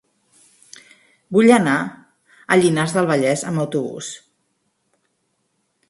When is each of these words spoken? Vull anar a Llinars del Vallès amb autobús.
Vull 1.37 1.51
anar 1.59 1.75
a 1.85 2.59
Llinars 2.63 2.97
del 2.99 3.13
Vallès 3.13 3.47
amb 3.53 3.65
autobús. 3.67 4.13